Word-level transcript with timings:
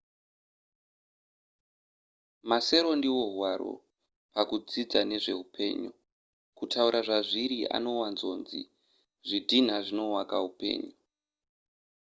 masero 2.49 2.91
ndiwo 2.99 3.23
hwaro 3.33 3.73
pakudzidza 4.33 4.99
nezve 5.09 5.33
upenyu 5.43 5.91
kutaura 6.57 6.99
zvazviri 7.07 7.59
anowanzonzi 7.75 8.61
zvidhina 9.27 9.75
zvinowaka 9.85 10.35
upenyu 10.49 10.93